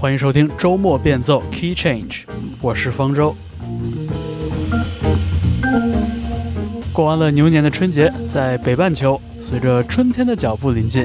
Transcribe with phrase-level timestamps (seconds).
[0.00, 2.22] 欢迎收听周末变奏 Key Change，
[2.60, 3.34] 我是方舟。
[6.92, 11.04] 过完了牛年的春节，在北半球，随着春天的脚步临近，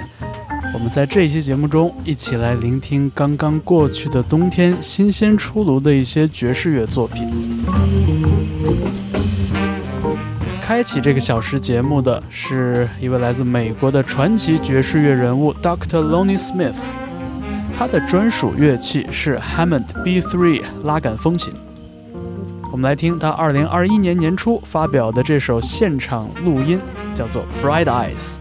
[0.76, 7.28] 我们在这一期节目中一起来聆听刚刚过去的冬天新鲜出炉的一些爵士乐作品。
[10.62, 15.98] 开启这个小时节目的是一位来自美国的传奇爵士乐人物 Dr.
[15.98, 16.76] Lonnie Smith。
[17.78, 21.54] 他的专属乐器是 hammond b three 拉杆风琴。
[22.74, 26.82] 我们来听他二零二一年年初发表的这首现场录音
[27.14, 28.38] 叫做 bright eyes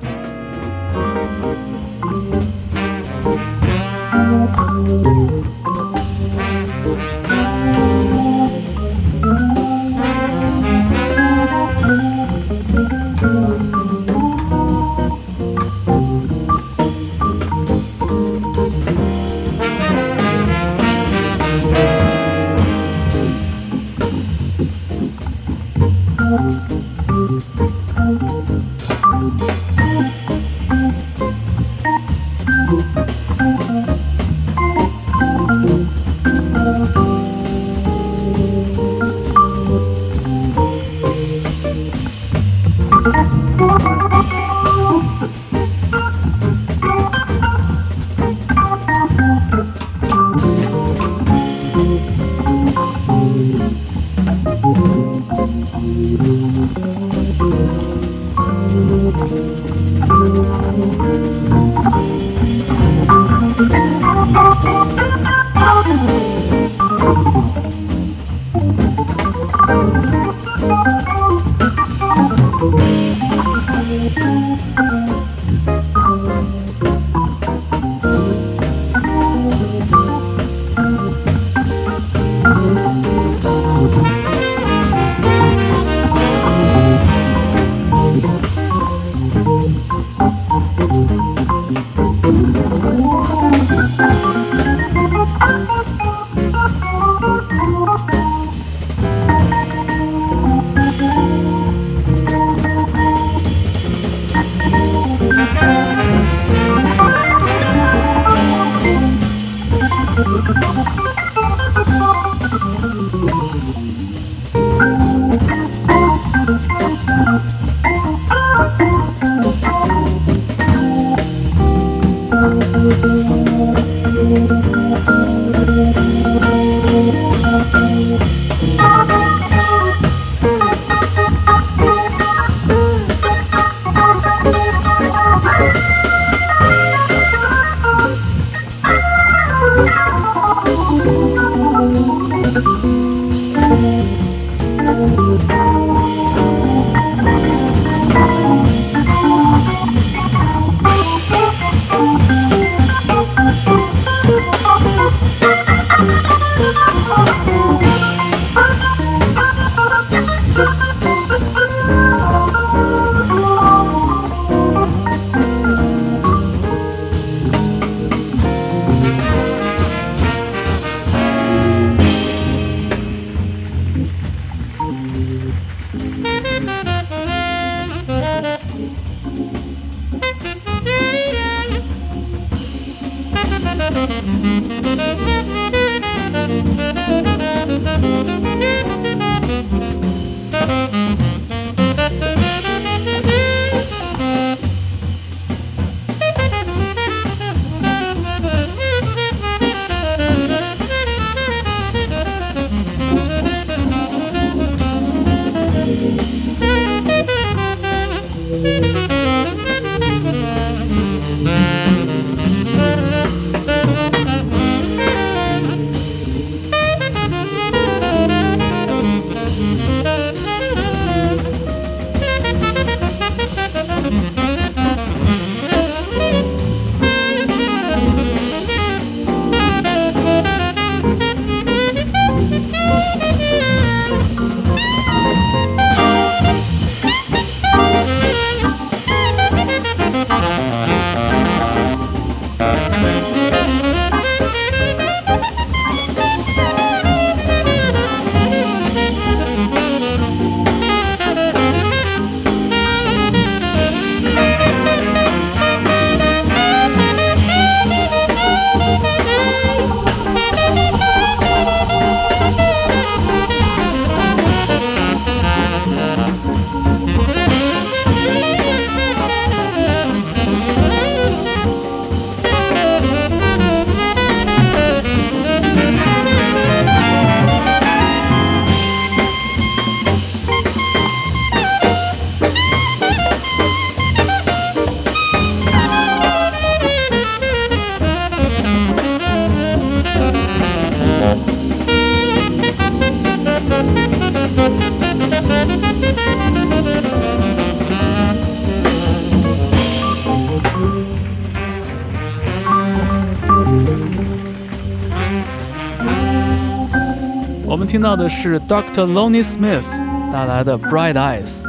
[308.03, 309.07] 听到的是 Dr.
[309.13, 309.85] Lonnie Smith
[310.33, 311.63] 带来的 Bright Eyes。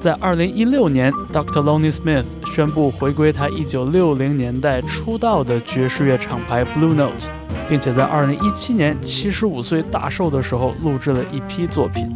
[0.00, 1.62] 在2016年，Dr.
[1.62, 7.28] Lonnie Smith 宣布回归他1960年代出道的爵士乐厂牌 Blue Note，
[7.68, 12.08] 并且在2017年75岁大寿的时候录制了一批作品。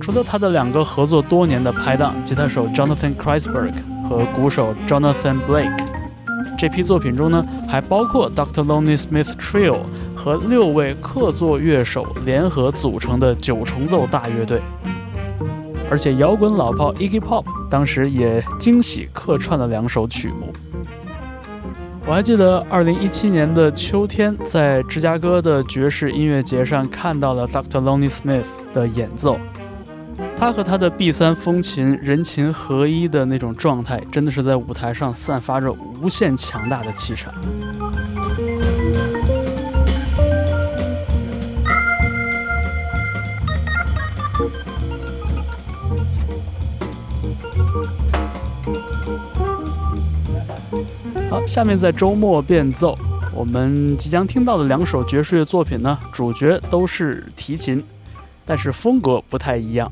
[0.00, 3.72] 除了他的两个合作多年的拍档吉他手 Jonathan Kreisberg
[4.08, 5.76] 和鼓手 Jonathan Blake，
[6.56, 8.62] 这批作品中呢，还包括 Dr.
[8.62, 9.78] Lonnie Smith Trio
[10.18, 14.60] 和六位客座乐手联合组成的九重奏大乐队。
[15.88, 20.52] 而且摇滚老炮 Iggy Pop 当时也惊喜客串了两首曲目。
[22.04, 27.80] 我还记得2017年的秋天，在芝加哥的爵士音乐节上看到了 Dr.
[27.80, 29.38] Lonnie Smith 的演奏，
[30.36, 35.72] 他和他的 B3 风琴人琴合一的那种状态，真的是在舞台上散发着
[36.02, 37.32] 无限强大的气场。
[51.48, 52.94] 下面在周末变奏，
[53.34, 57.82] 我们即将听到的两首爵士乐作品呢，主角都是提琴，
[58.44, 59.90] 但是风格不太一样。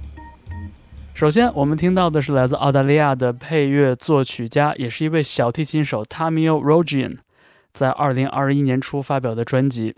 [1.15, 7.17] 首先，我们听到的是来自澳大利亚的配乐作曲家，也是一位小提琴手 Tamio Rogin，
[7.73, 9.95] 在二零二一年初发表的专辑。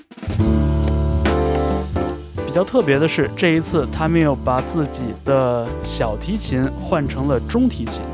[2.46, 8.04] 比较特别的是，这一次 Tamio 把自己的小提琴换成了中提琴。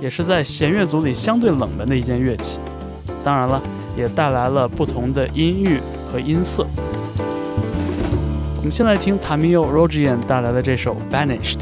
[0.00, 2.58] 也是在弦乐组里相对冷门的一件乐器，
[3.24, 3.62] 当然了，
[3.96, 6.66] 也带来了不同的音域和音色。
[8.56, 11.60] 我们先来听 Tamio Rogian 带来的这首《Banished》。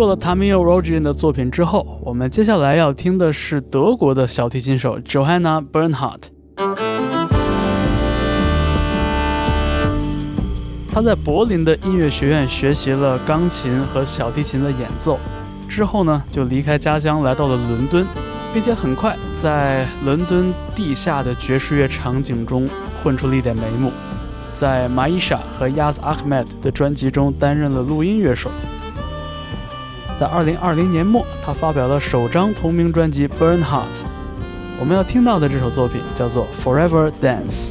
[0.00, 6.28] 过了 Tamio Rogian 的作品之后，我们接下来要听的是德国的小提琴手 Johanna Bernhardt。
[10.90, 15.18] 他在柏林的音乐学院学习了钢琴和小提琴的演奏，
[15.68, 18.06] 之后呢，就离开家乡来到了伦敦，
[18.54, 22.66] 并且很快在伦敦地下的爵士乐场景中
[23.02, 23.92] 混出了一点眉目，
[24.54, 28.48] 在 Maisha 和 Yaz Ahmed 的专辑中担任了录音乐手。
[30.20, 33.64] 在二零二零年末，他发表了首张同名专辑《Burn Heart》。
[34.78, 37.70] 我们要听到的这首作品叫做《Forever Dance》。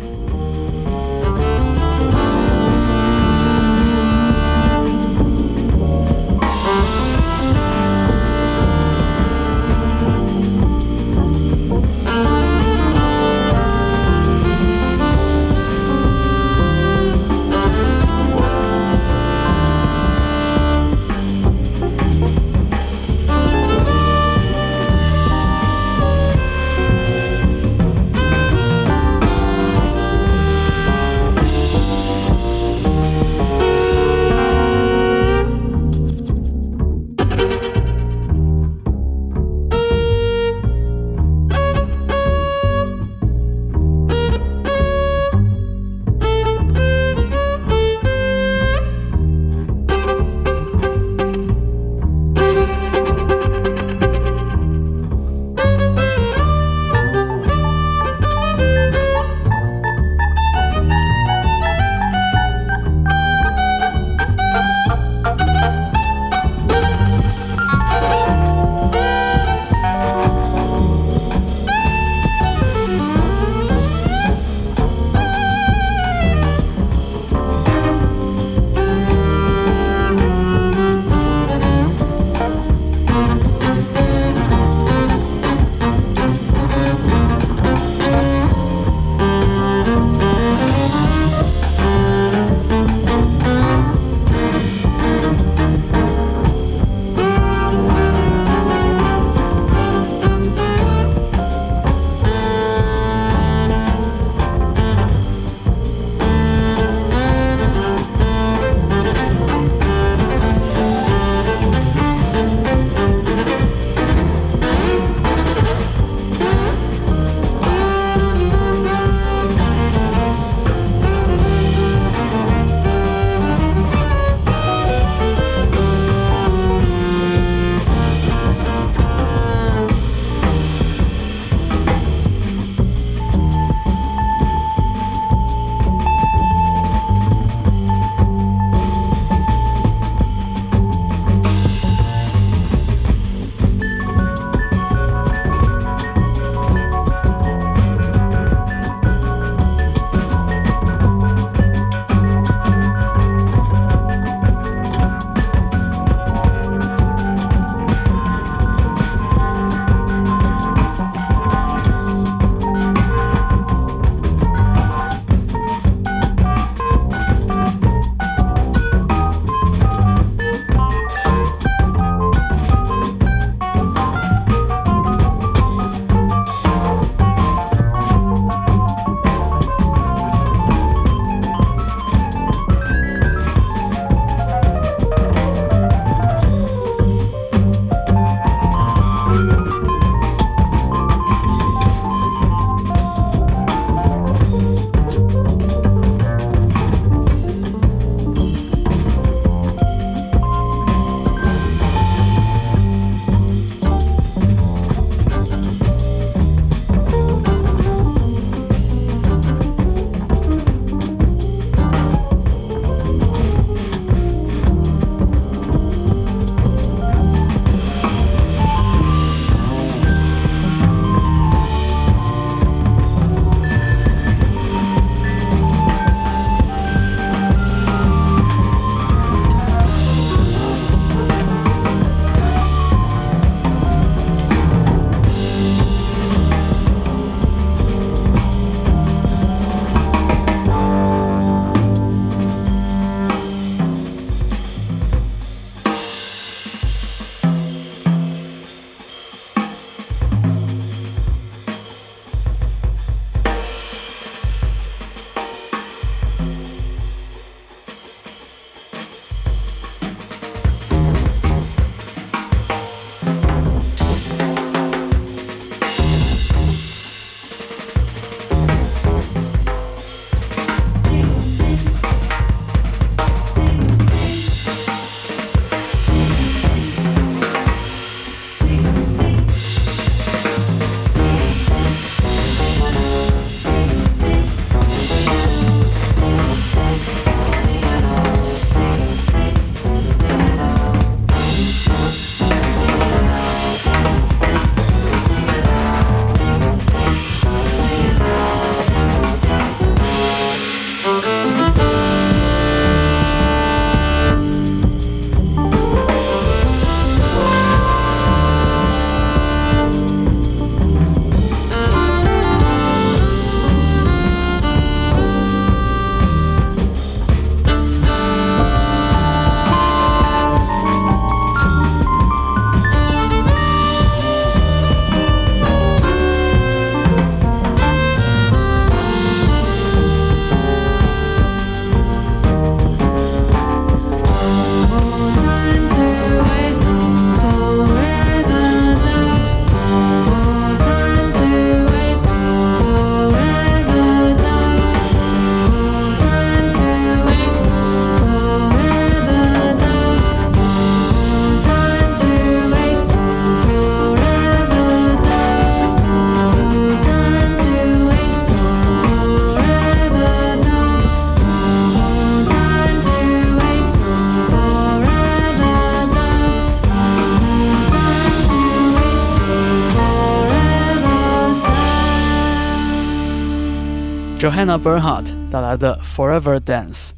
[374.49, 377.09] Johanna Bernhardt 带来的《Forever Dance》。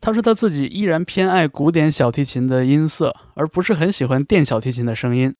[0.00, 5.36] 他说他自己依然偏爱古典小提琴的音色，而不是很喜欢电小提琴的声音。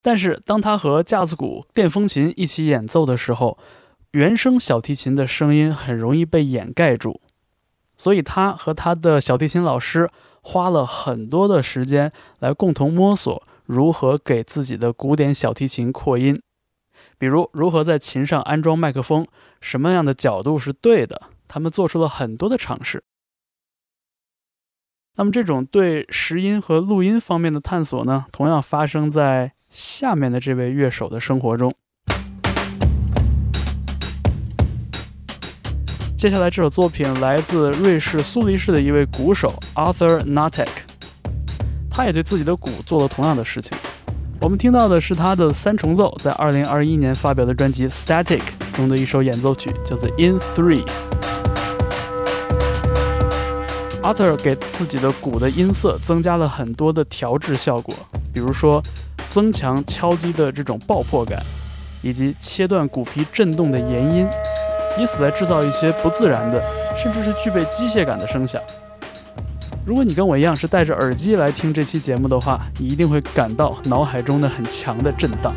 [0.00, 3.58] 但是当他和架子鼓、电风琴一起演奏的时候，
[4.12, 7.20] 原声小提琴的声音很容易被掩盖住。
[7.96, 10.08] 所以他和他的小提琴老师
[10.40, 16.40] 花了很多的时间来共同摸索如何给自己的古典小提琴扩音，
[17.18, 19.26] 比如如何在琴上安装麦克风，
[19.60, 21.30] 什么样的角度是对的。
[21.46, 23.04] 他们做出了很多的尝试。
[25.16, 31.72] 那么，这种对拾音和录音方面的探索呢，同样发生在下面的这位乐手的生活中。
[36.16, 40.66] 接下来这首作品来自瑞士苏黎世的一位鼓手 Arthur Natek，
[41.88, 43.76] 他也对自己的鼓做了同样的事情。
[44.44, 48.42] 我们听到的是他的三重奏，在2021年发表的专辑《Static》
[48.76, 50.84] 中的一首演奏曲，叫做《In Three》。
[54.02, 57.94] art 给自己的鼓的音色增加了很多的调制效果，
[58.34, 58.82] 比如说
[59.30, 61.42] 增强敲击的这种爆破感，
[62.02, 64.28] 以及切断鼓皮震动的延音，
[64.98, 66.62] 以此来制造一些不自然的，
[66.94, 68.60] 甚至是具备机械感的声响。
[69.86, 75.54] 如果你跟我一样是戴着耳机来听这期节目的话，你一定会感到脑海中的很强的震荡。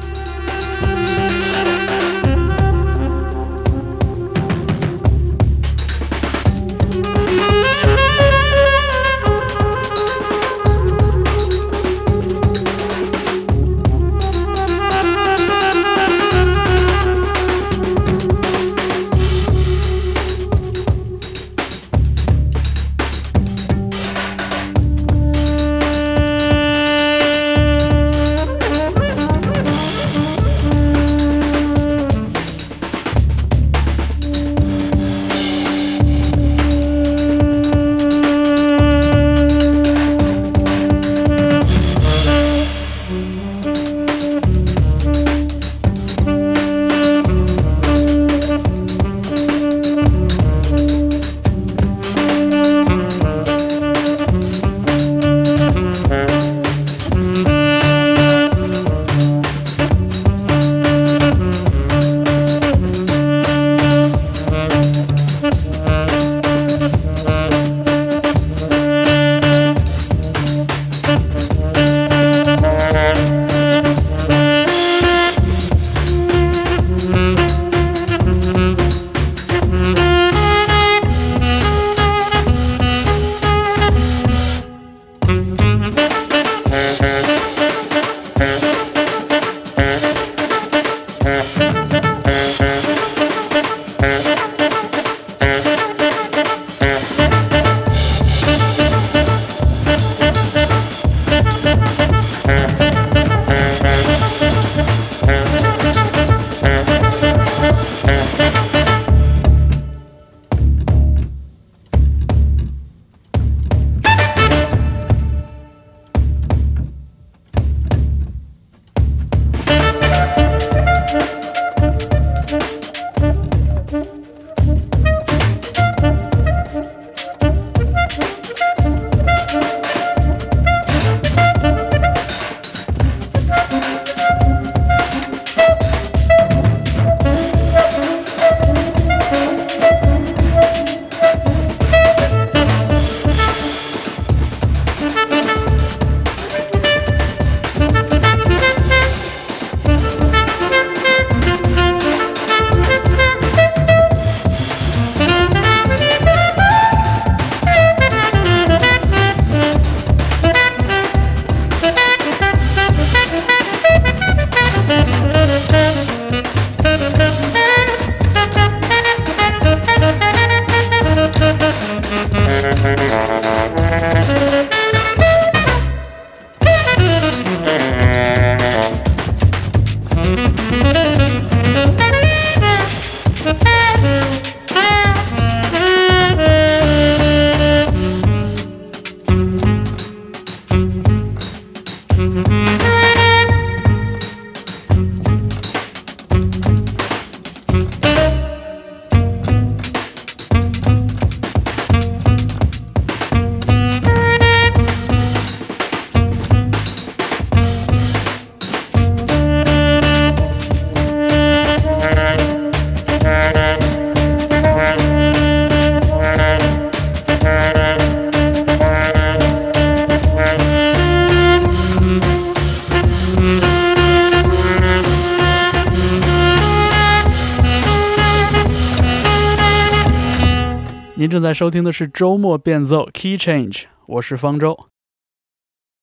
[231.38, 234.88] 正在收听的是周末变奏 Key Change，我是方舟。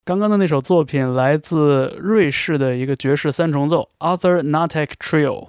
[0.04, 5.48] 刚刚的那首作品来自瑞士的一个爵士三重奏 Arthur Natek Trio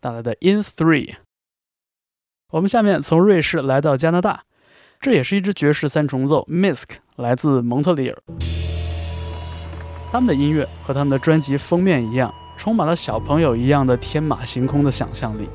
[0.00, 1.14] 带来的 In Three。
[2.50, 4.42] 我们下面从瑞士来到加拿大，
[5.00, 8.22] 这也是一支爵士三重奏 Misk，来自蒙特利尔。
[10.10, 15.48] 他们的音乐和他们的专辑封面一样，充满了小朋友一样的天马行空的想象力。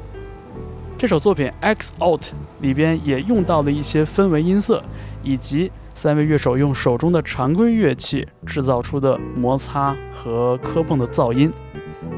[0.98, 4.82] 这首作品 X Alt 里边也用到了一些氛围音色，
[5.24, 11.54] 以及三位乐手用手中的常规乐器制造出的摩擦和磕碰的噪音，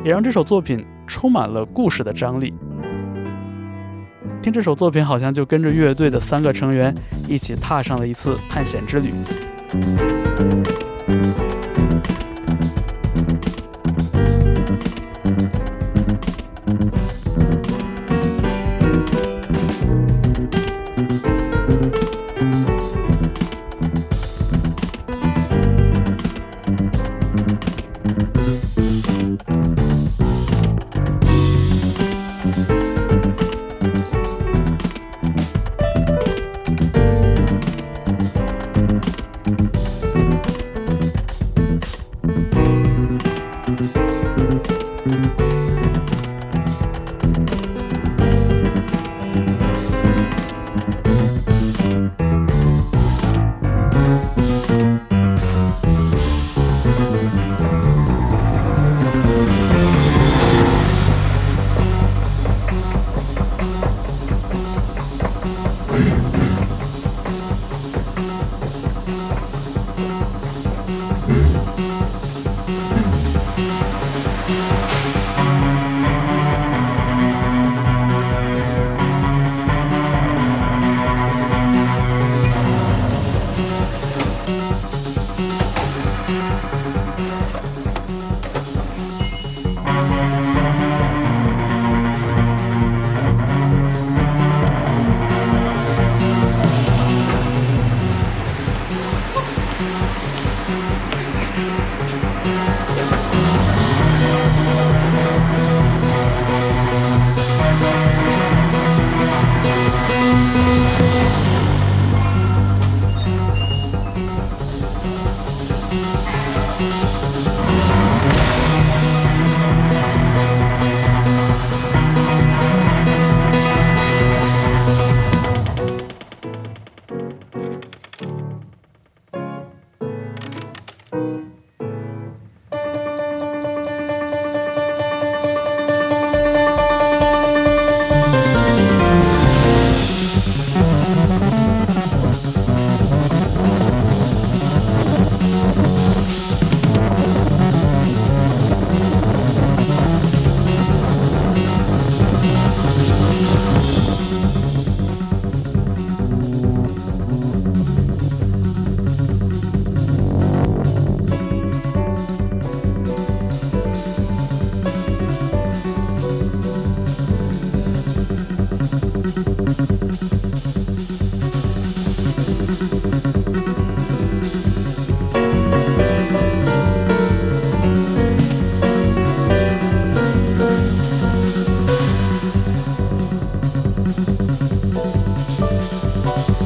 [0.01, 2.53] 也让这首作品充满了故事的张力。
[4.41, 6.95] 听这首作品，好像就跟着乐队的三个成员
[7.27, 9.11] 一起踏上了一次探险之旅。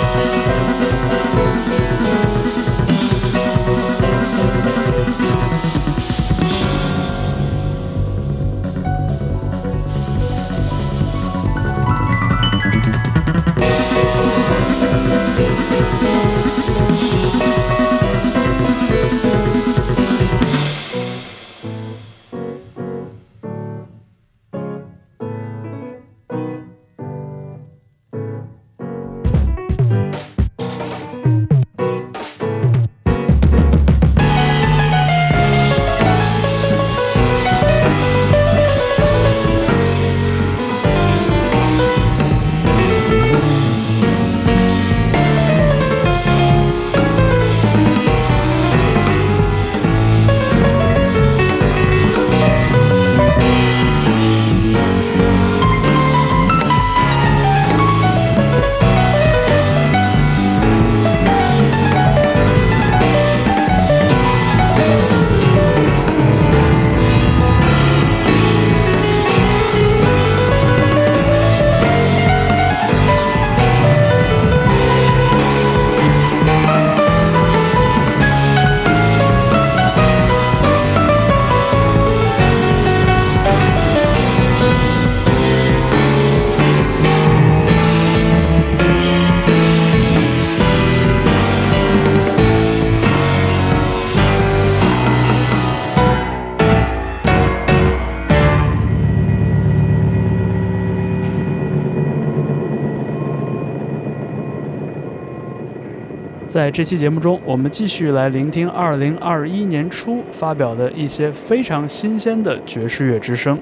[106.48, 113.58] 在这期节目中，我们继续来聆听2021年初发表的一些非常新鲜的爵士乐之声。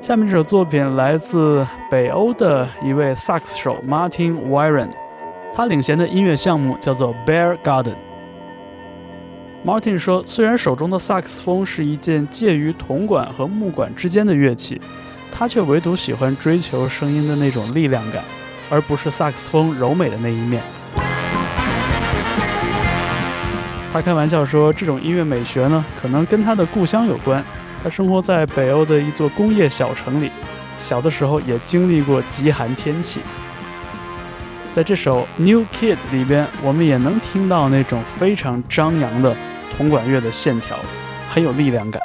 [0.00, 4.88] 下面这首作品来自北欧的一位萨克斯手 Martin Wyron，
[5.52, 7.96] 他领衔的音乐项目叫做 Bear Garden。
[9.66, 14.80] Martin 说，虽然手中的萨克斯风是一件介于铜管和木管之间的乐器，
[15.30, 18.22] 他却唯独喜欢追求声音的那种力量感。
[18.70, 20.62] 而不是萨克斯风柔美的那一面。
[23.92, 27.42] 他开玩笑说，这种音乐美学呢，可能跟他的故乡有关。
[27.82, 30.30] 他生活在北欧的一座工业小城里，
[30.78, 33.20] 小的时候也经历过极寒天气。
[34.74, 39.34] 在这首《New Kid》里边，我们也能听到那种非常张扬的
[39.76, 40.76] 铜管乐的线条，
[41.30, 42.00] 很有力量感。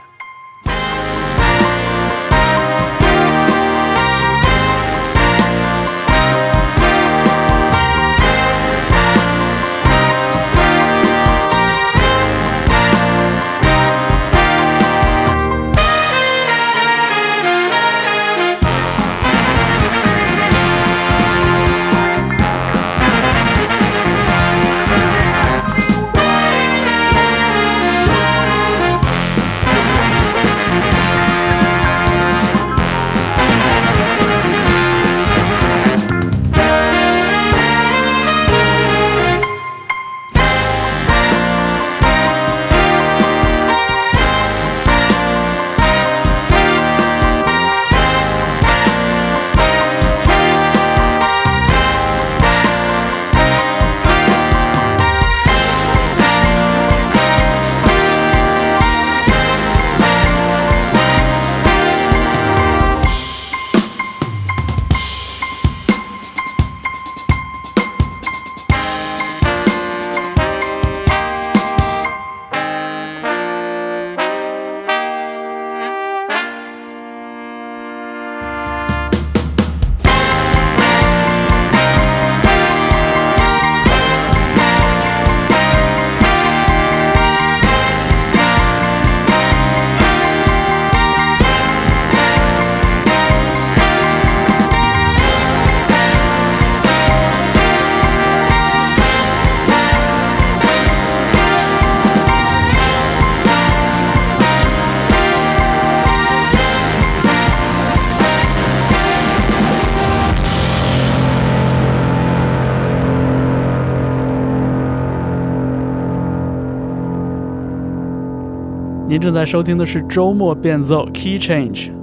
[119.24, 121.94] 正在收听的是周末变奏 Key Change，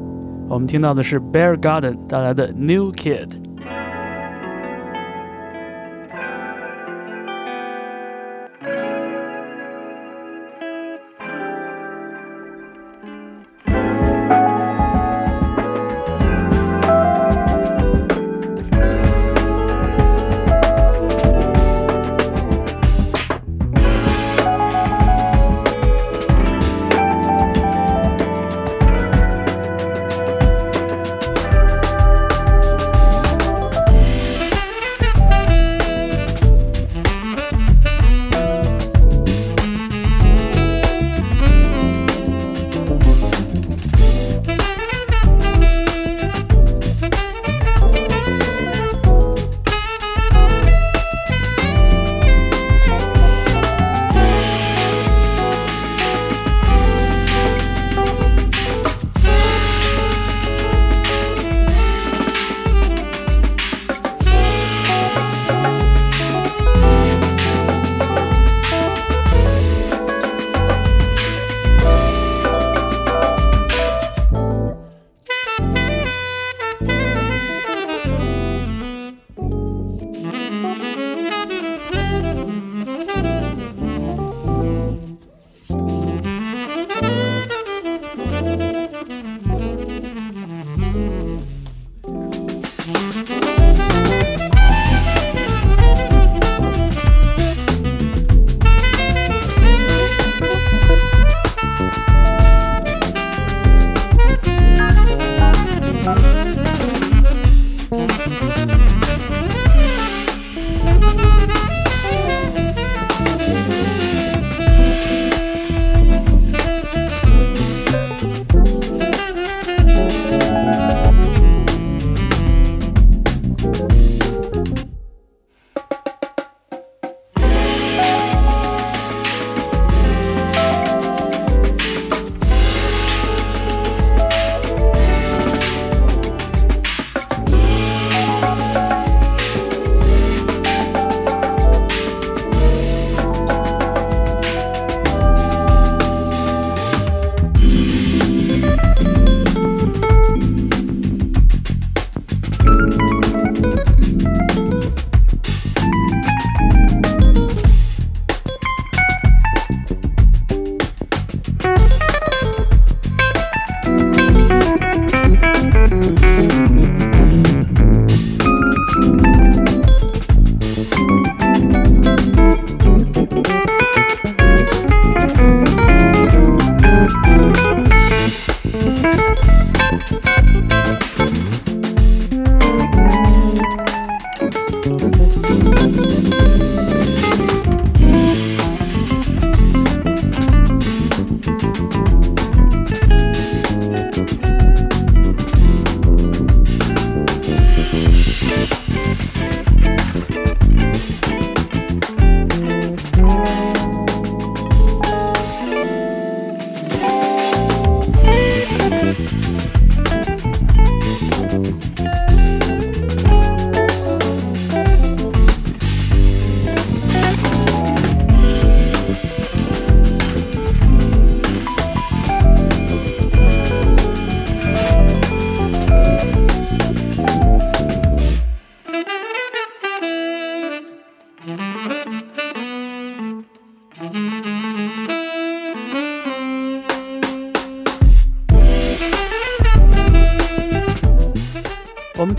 [0.48, 3.28] 我们听到的是 Bear Garden 带来的 New Kid。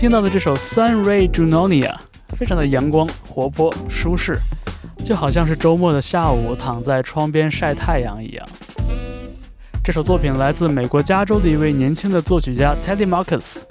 [0.02, 1.90] 听到的这首《Sun Ray Junonia》
[2.36, 4.36] 非常的阳光、活泼、舒适，
[5.04, 8.44] 就好像是周末的下午躺在窗边晒太阳一样。
[9.84, 13.62] 这首作品来自美国加州的一位年轻的作曲家 Teddy Marcus，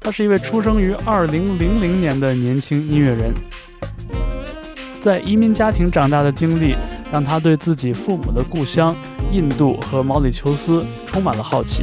[0.00, 3.34] 他是一位出生于2000年的年轻音乐人，
[5.02, 6.74] 在移民家庭长大的经历
[7.12, 8.96] 让他对自己父母的故乡
[9.30, 11.82] 印度和毛里求斯充满了好奇。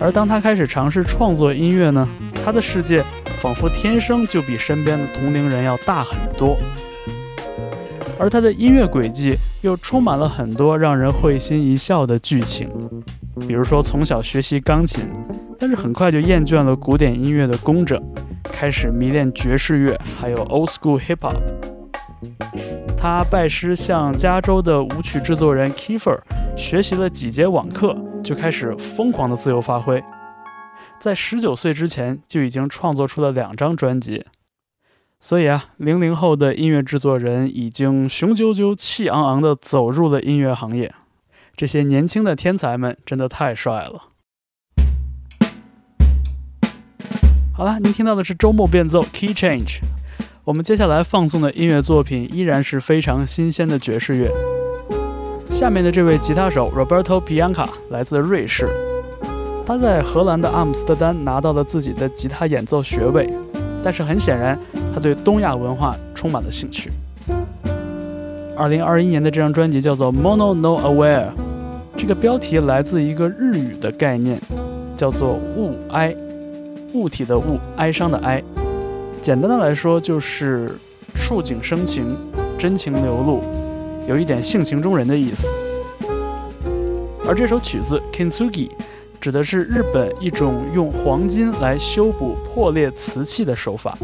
[0.00, 2.08] 而当他开始尝试创作音乐呢，
[2.42, 3.04] 他的世界
[3.40, 6.58] 仿佛天生就比身边的同龄人要大很多，
[8.18, 12.70] 而他的音乐轨迹又充满了很多让人会心一笑的剧情，
[13.46, 15.04] 比如说从小学习钢琴，
[15.58, 18.02] 但是很快就厌倦了古典音乐的工整，
[18.44, 21.36] 开始迷恋爵士乐，还有 old school hip hop。
[22.96, 26.18] 他拜师向加州的舞曲制作人 Kiefer
[26.56, 27.94] 学习了几节网课。
[28.22, 30.02] 就开始疯狂的自由发挥，
[30.98, 34.24] 在十九岁之前就已经创作出了两张专辑，
[35.18, 40.94] 所以啊，零零后的音乐制作人已经雄赳赳、气昂昂地走入了音乐行业。
[41.56, 44.08] 这些年轻的天才们真的太帅了。
[47.52, 49.80] 好了，您听到的是周末变奏 Key Change，
[50.44, 54.59] 我们接下来放送的音乐作品依然是非常新鲜的爵士乐。
[55.50, 58.68] 下面的这位吉他手 Roberto Bianca 来自瑞士，
[59.66, 63.28] 他在荷兰的阿姆斯特丹拿到了自己的吉他演奏学位，
[63.82, 64.58] 但是很显然，
[64.94, 66.90] 他对东亚文化充满了兴趣。
[68.56, 71.30] 二零二一年的这张专辑叫做 Mono No Aware，
[71.96, 74.38] 这个标题来自一个日语的概念，
[74.96, 76.14] 叫做物哀，
[76.94, 78.42] 物体的物，哀伤的哀。
[79.20, 80.70] 简单的来说，就是
[81.14, 82.16] 触景生情，
[82.58, 83.42] 真情流露。
[84.08, 85.54] 有一点性情中人的意思，
[87.26, 88.70] 而这首曲子 Kintsugi
[89.20, 93.96] 指的是日本一种用黄金来修补破裂瓷器的手法，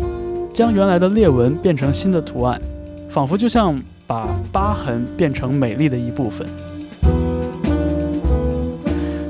[0.53, 2.61] 将原来的裂纹变成新的图案，
[3.09, 3.77] 仿佛就像
[4.07, 6.47] 把疤痕变成美丽的一部分。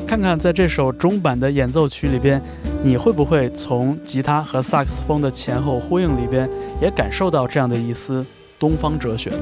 [0.06, 2.40] 看看在这首中版的演奏曲里边，
[2.82, 6.48] 你会不会从吉他和萨克斯风的前后呼应里边，
[6.80, 8.24] 也感受到这样的一丝
[8.58, 9.38] 东方哲学呢？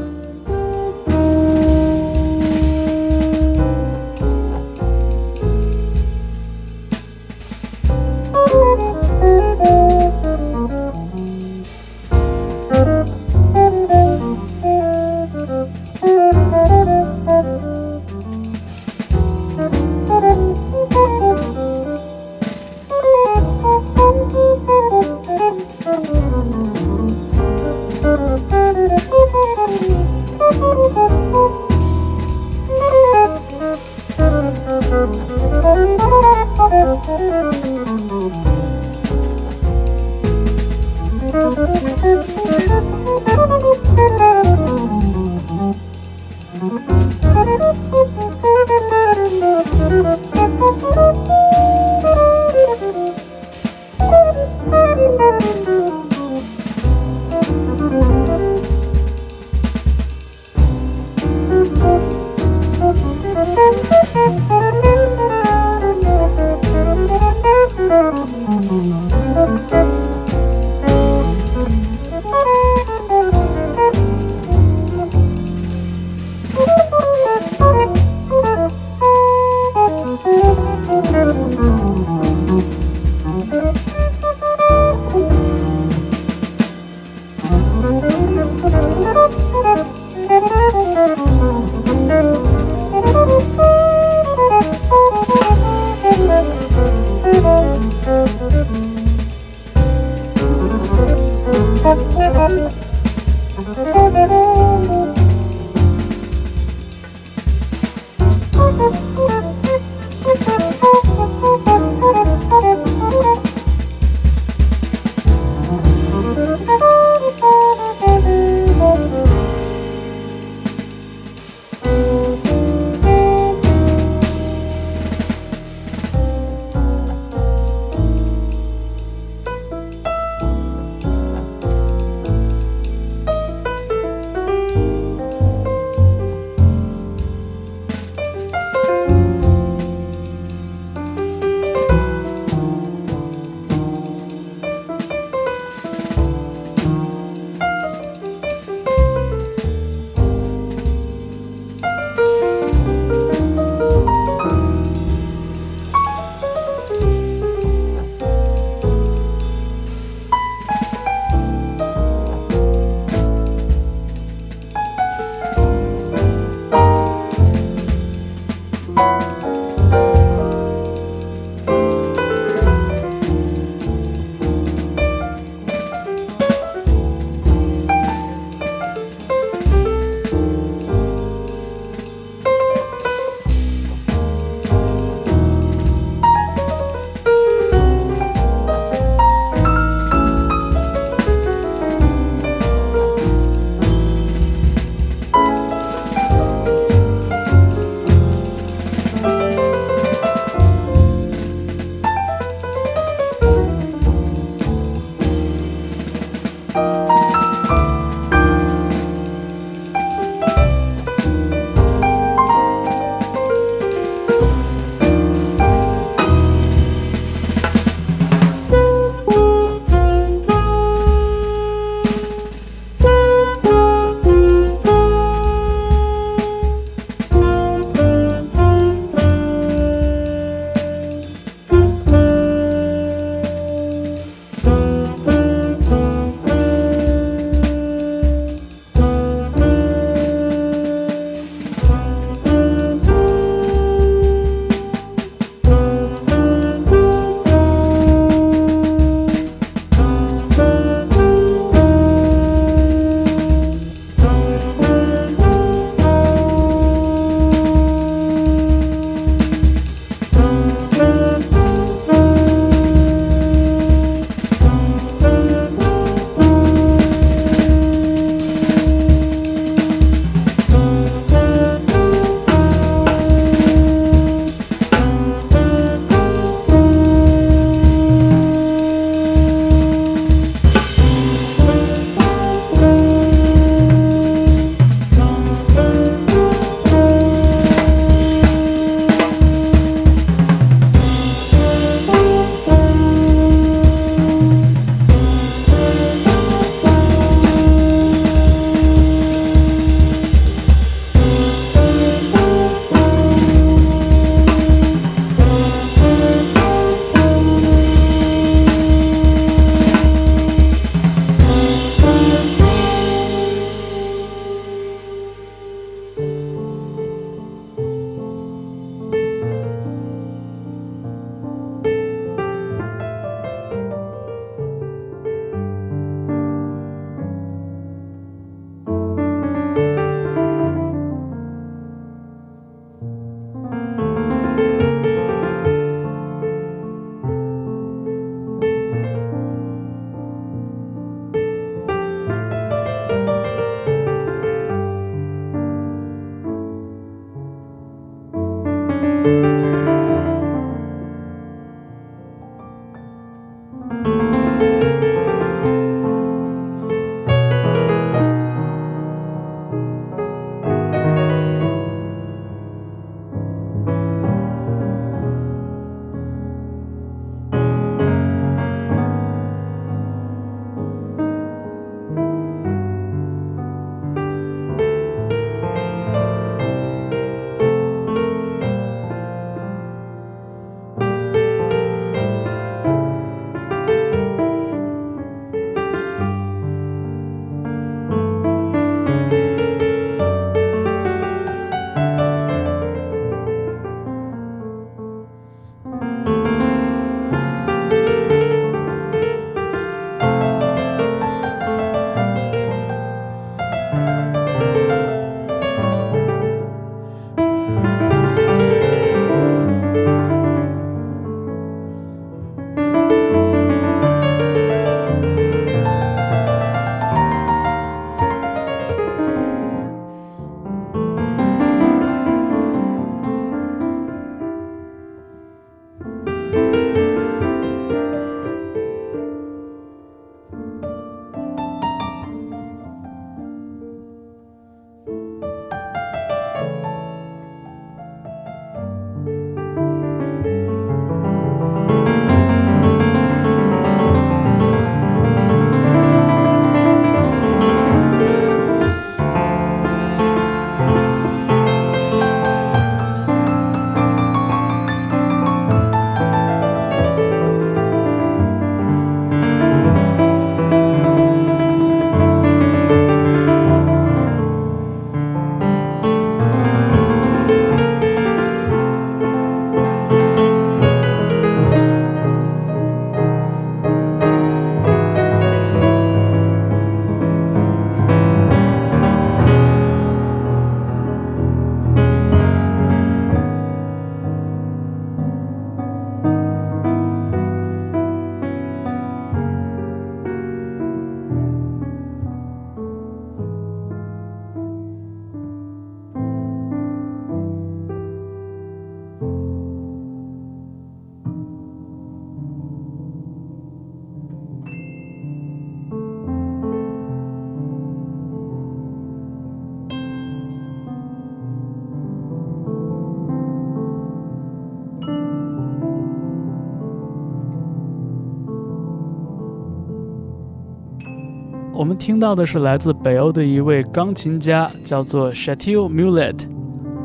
[521.97, 526.47] 听到的是来自北欧的一位钢琴家，叫做 Chateau Mulet，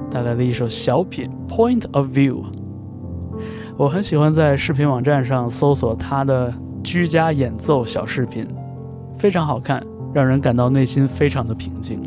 [0.10, 2.34] 带来的一首小品《Point of View》。
[3.78, 8.46] 我很喜欢在视频网站上搜索他的居家演奏小视频，
[9.18, 9.82] 非常好看，
[10.14, 12.02] 让人感到内心非常的平静。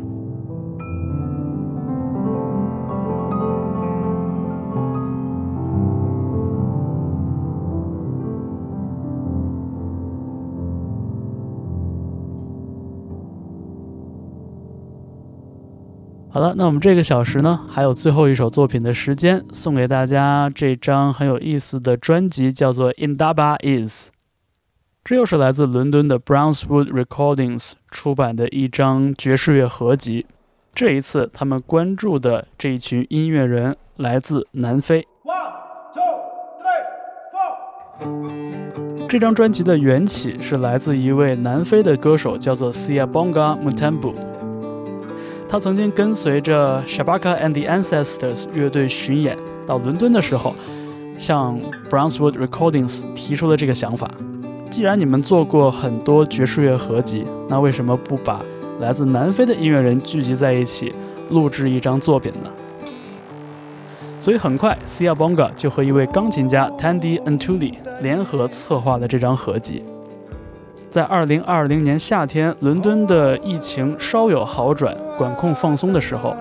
[16.33, 24.07] 好了，那我们这个小时呢，还有最后一首作品的时间，送给大家这张很有意思的专辑，叫做《Indaba Is》。
[25.03, 30.25] 这又是来自伦敦的 Brownswood Recordings 出版的一张爵士乐合集。
[30.73, 35.05] 这一次，他们关注的这一群音乐人来自南非。
[35.23, 35.51] One,
[35.93, 36.01] two,
[36.63, 36.81] three,
[38.01, 39.07] four。
[39.07, 44.15] 这张专辑的缘起是来自一位南非的歌手，叫做 Siabonga Mutambu。
[45.53, 49.37] 他曾经跟随着 Shabaka and the Ancestors 乐队巡演
[49.67, 50.55] 到伦敦的时候，
[51.15, 51.55] 向
[51.91, 54.09] Brownswood Recordings 提出了这个想法：
[54.71, 58.41] 既然你们做过很多爵士乐合集，那为什么不把
[58.79, 60.91] 来自南非的音乐人聚集在一起，
[61.29, 62.49] 录制一张作品呢？
[64.19, 69.83] 所以很快，Sia Bonga 就和一位钢琴家 Tandy Antuli 联合策划了这张合集。
[70.93, 76.35] 在二零二零年夏天，伦敦的疫情稍有好转，管控放松的时候，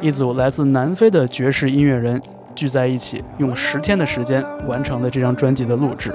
[0.00, 2.22] 一组来自南非的爵士音乐人
[2.54, 6.14] 聚在一起，用十天的时间完成了这张专辑的录制。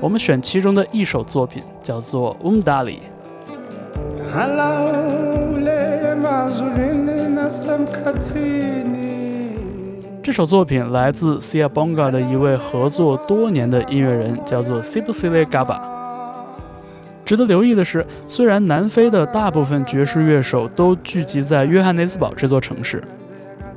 [0.00, 2.96] 我们选其中的一首作品，叫做《Umdali》。
[10.22, 15.91] 这首作品来自 Sia Bonga 的一位合作多年的音乐人，叫做 Sibusile Gaba。
[17.24, 23.02] 值得留意的是，虽然南非的大部分爵士乐手都聚集在约翰内斯堡这座城市，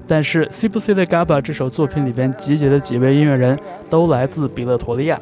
[0.08, 3.58] 但是《s i b u s i l e Gaba》这首作品里边集结的几位音乐人
[3.90, 5.20] 都来自比勒陀利亚，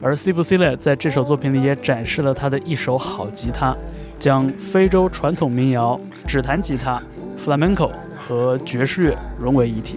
[0.00, 3.74] 而 s i b u s i l e 在这首作品里也展示了他的一手好吉他，
[4.18, 7.02] 将非洲传统民谣、指弹吉他、
[7.42, 9.96] Flamenco 和爵士乐融为一体。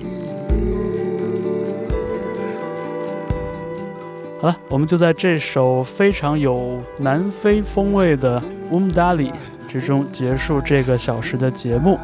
[4.39, 8.39] 好了，我们就在这首非常有南非风味的
[8.71, 9.31] 《Umdali》
[9.67, 11.97] 之中结束这个小时的节目。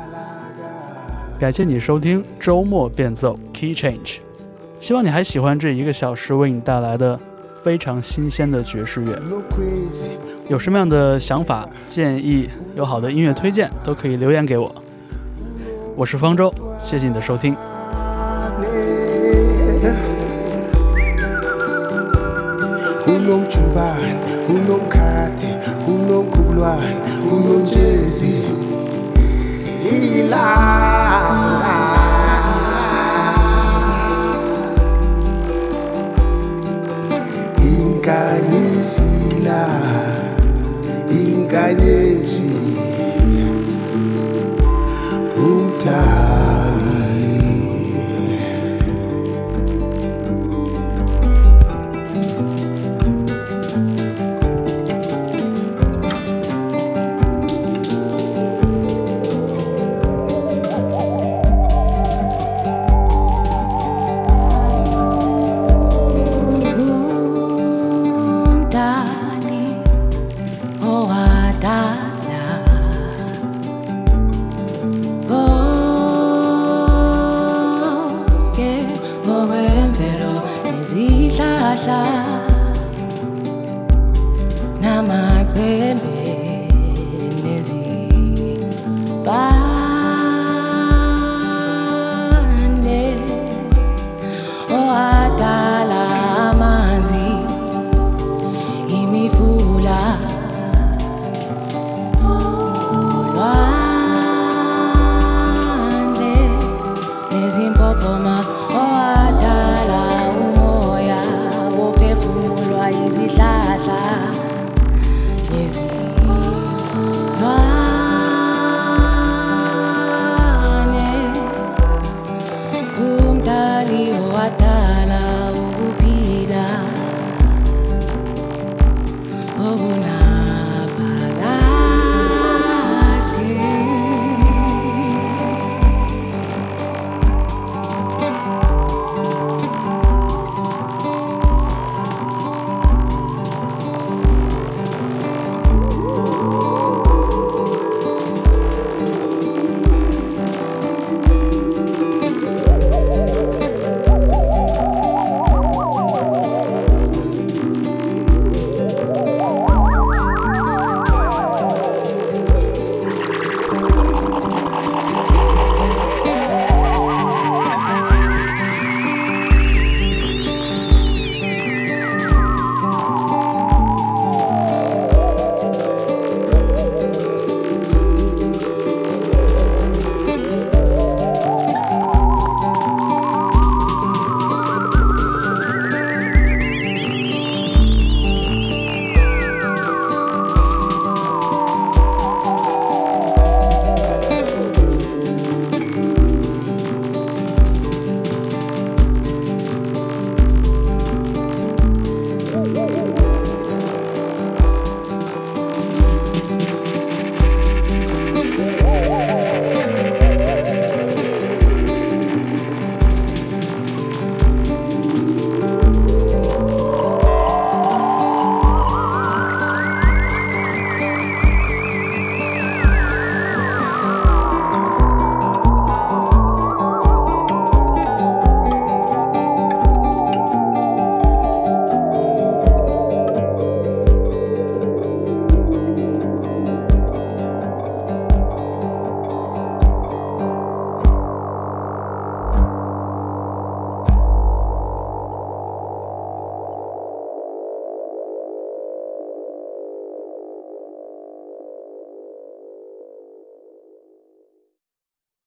[1.40, 4.18] 感谢你收听周末变奏 Key Change，
[4.80, 7.20] 希望你还喜欢这一个小时为你带来的
[7.64, 9.22] 非常新鲜的爵士乐。
[10.48, 14.74] 有什么样的想法、建议，有好的音乐推荐，都可以留言给我。
[15.96, 17.56] 我是方舟，谢谢你的收听。
[23.24, 24.20] unom Juban,
[24.52, 25.48] unom Kati,
[25.88, 28.44] unom Kulwan, unom Jezi.
[29.88, 30.52] Ila.
[38.34, 39.62] Inkanyisila,
[41.10, 42.63] inkanyesila.